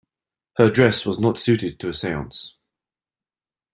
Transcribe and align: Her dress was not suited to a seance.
Her 0.57 0.71
dress 0.71 1.05
was 1.05 1.19
not 1.19 1.37
suited 1.37 1.79
to 1.79 1.89
a 1.89 1.93
seance. 1.93 2.57